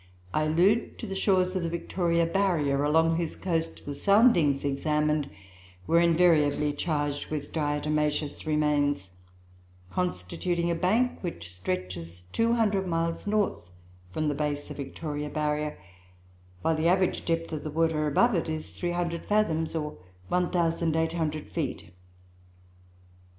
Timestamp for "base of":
14.33-14.77